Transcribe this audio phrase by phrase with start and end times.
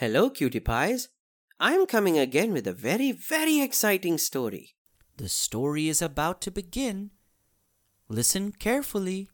[0.00, 1.08] Hello, cutie pies.
[1.58, 4.76] I'm coming again with a very, very exciting story.
[5.16, 7.10] The story is about to begin.
[8.08, 9.28] Listen carefully.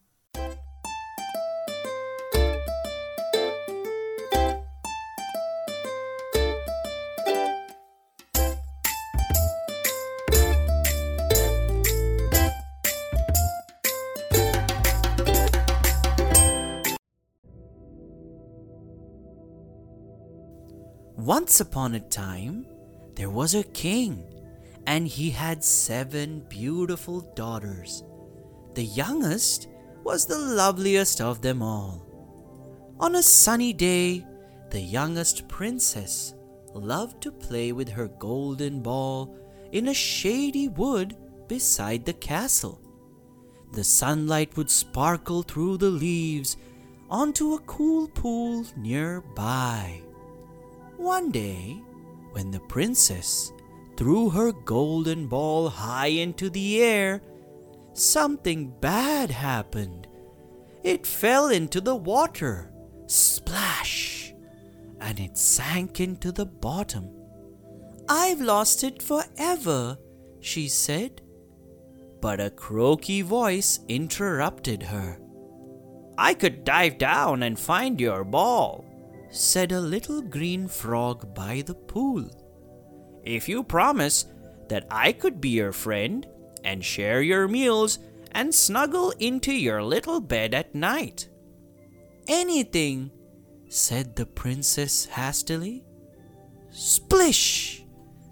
[21.17, 22.67] Once upon a time,
[23.15, 24.25] there was a king,
[24.87, 28.03] and he had seven beautiful daughters.
[28.75, 29.69] The youngest
[30.03, 32.05] was the loveliest of them all.
[32.99, 34.27] On a sunny day,
[34.71, 36.35] the youngest princess
[36.75, 39.39] loved to play with her golden ball
[39.71, 42.81] in a shady wood beside the castle.
[43.73, 46.57] The sunlight would sparkle through the leaves
[47.09, 50.03] onto a cool pool nearby.
[51.05, 51.83] One day,
[52.33, 53.53] when the princess
[53.95, 57.21] threw her golden ball high into the air,
[57.93, 60.07] something bad happened.
[60.83, 62.73] It fell into the water,
[63.07, 64.33] splash,
[64.99, 67.11] and it sank into the bottom.
[68.09, 69.99] I've lost it forever,
[70.41, 71.21] she said.
[72.23, 75.21] But a croaky voice interrupted her.
[76.17, 78.87] I could dive down and find your ball
[79.35, 82.31] said a little green frog by the pool.
[83.25, 84.27] If you promise
[84.69, 86.27] that I could be your friend
[86.63, 87.99] and share your meals
[88.33, 91.29] and snuggle into your little bed at night.
[92.29, 93.11] Anything,
[93.69, 95.85] said the princess hastily.
[96.71, 97.85] Splish!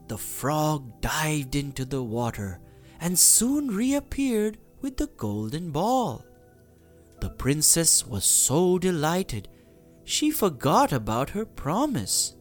[0.08, 2.60] The frog dived into the water
[3.00, 6.24] and soon reappeared with the golden ball.
[7.20, 9.48] The princess was so delighted
[10.04, 12.36] she forgot about her promise.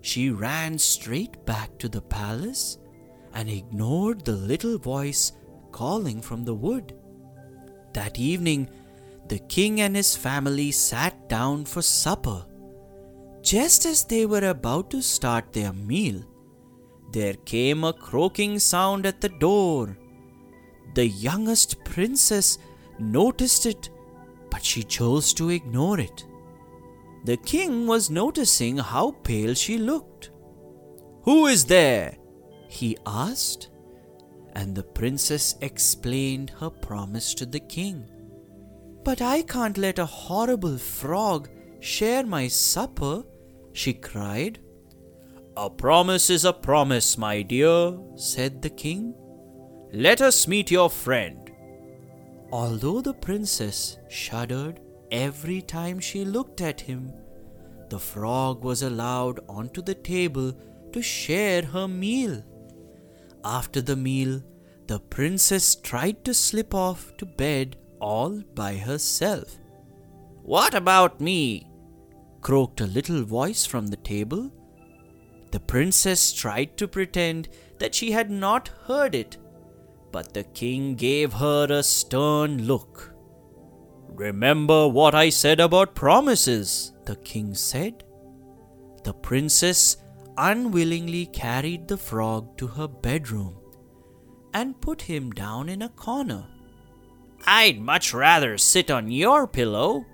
[0.00, 2.78] She ran straight back to the palace
[3.34, 5.32] and ignored the little voice
[5.72, 6.94] calling from the wood.
[7.92, 8.70] That evening,
[9.28, 12.44] the king and his family sat down for supper.
[13.42, 16.24] Just as they were about to start their meal,
[17.12, 19.96] there came a croaking sound at the door.
[20.94, 22.58] The youngest princess
[22.98, 23.90] noticed it,
[24.50, 26.24] but she chose to ignore it.
[27.24, 30.30] The king was noticing how pale she looked.
[31.22, 32.16] Who is there?
[32.68, 33.68] he asked,
[34.54, 38.08] and the princess explained her promise to the king.
[39.04, 41.48] But I can't let a horrible frog
[41.80, 43.24] share my supper,
[43.72, 44.60] she cried.
[45.56, 49.14] A promise is a promise, my dear, said the king.
[49.92, 51.50] Let us meet your friend.
[52.52, 57.12] Although the princess shuddered every time she looked at him.
[57.88, 60.52] The frog was allowed onto the table
[60.92, 62.42] to share her meal.
[63.44, 64.42] After the meal,
[64.86, 69.58] the princess tried to slip off to bed all by herself.
[70.42, 71.66] What about me?
[72.40, 74.50] croaked a little voice from the table.
[75.50, 77.48] The princess tried to pretend
[77.78, 79.36] that she had not heard it,
[80.12, 83.14] but the king gave her a stern look.
[84.20, 88.04] Remember what I said about promises, the king said.
[89.02, 89.96] The princess
[90.36, 93.56] unwillingly carried the frog to her bedroom
[94.52, 96.44] and put him down in a corner.
[97.46, 100.04] I'd much rather sit on your pillow,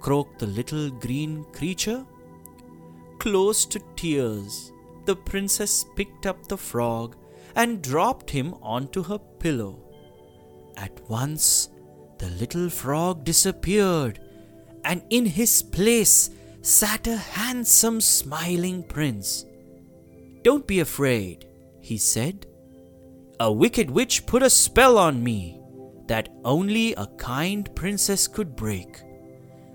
[0.00, 2.06] croaked the little green creature.
[3.18, 4.72] Close to tears,
[5.04, 7.16] the princess picked up the frog
[7.54, 9.78] and dropped him onto her pillow.
[10.78, 11.68] At once,
[12.22, 14.20] the little frog disappeared,
[14.84, 19.44] and in his place sat a handsome, smiling prince.
[20.44, 21.48] Don't be afraid,
[21.80, 22.46] he said.
[23.40, 25.60] A wicked witch put a spell on me
[26.06, 29.02] that only a kind princess could break.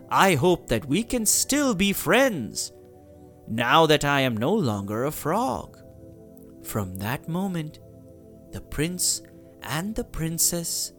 [0.09, 2.71] I hope that we can still be friends,
[3.49, 5.77] now that I am no longer a frog.
[6.63, 7.79] From that moment,
[8.53, 9.21] the prince
[9.63, 10.93] and the princess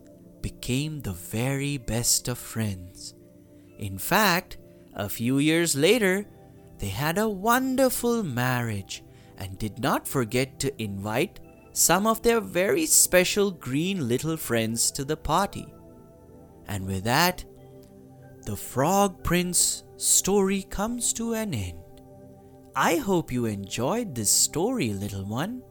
[0.48, 3.14] became the very best of friends.
[3.78, 4.56] In fact,
[4.94, 6.26] a few years later,
[6.78, 9.04] they had a wonderful marriage
[9.36, 11.40] and did not forget to invite
[11.72, 15.66] some of their very special green little friends to the party.
[16.66, 17.44] And with that,
[18.46, 21.84] the Frog Prince story comes to an end.
[22.74, 25.62] I hope you enjoyed this story, little one.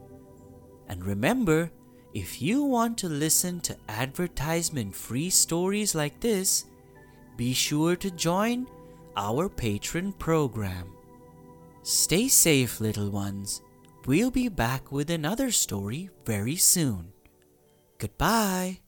[0.88, 1.72] And remember,
[2.18, 6.66] if you want to listen to advertisement free stories like this,
[7.36, 8.66] be sure to join
[9.16, 10.88] our patron program.
[11.84, 13.62] Stay safe, little ones.
[14.08, 17.14] We'll be back with another story very soon.
[18.00, 18.80] Goodbye.